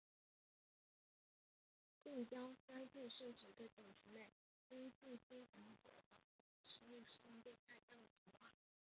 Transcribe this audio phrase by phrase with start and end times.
[2.03, 4.33] 近交衰退是指一个种群内
[4.69, 8.49] 因近亲繁殖而导致其生物适应度下降的情况。